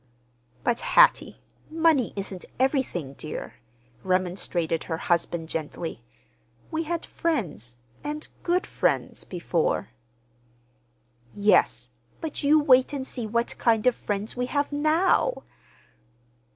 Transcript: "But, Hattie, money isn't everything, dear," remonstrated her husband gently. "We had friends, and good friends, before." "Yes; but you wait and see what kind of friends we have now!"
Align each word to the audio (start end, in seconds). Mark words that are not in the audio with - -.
"But, 0.63 0.79
Hattie, 0.79 1.43
money 1.69 2.11
isn't 2.15 2.45
everything, 2.59 3.13
dear," 3.13 3.57
remonstrated 4.01 4.85
her 4.85 4.97
husband 4.97 5.47
gently. 5.47 6.01
"We 6.71 6.85
had 6.85 7.05
friends, 7.05 7.77
and 8.03 8.27
good 8.41 8.65
friends, 8.65 9.23
before." 9.23 9.89
"Yes; 11.35 11.91
but 12.19 12.41
you 12.41 12.59
wait 12.59 12.93
and 12.93 13.05
see 13.05 13.27
what 13.27 13.55
kind 13.59 13.85
of 13.85 13.93
friends 13.93 14.35
we 14.35 14.47
have 14.47 14.71
now!" 14.71 15.43